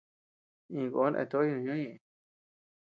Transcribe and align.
Iña 0.71 0.87
koón 0.93 1.13
eatoʼóy 1.21 1.47
noo 1.49 1.61
ñoʼó 1.65 1.77
ñëʼeñ. 1.81 1.95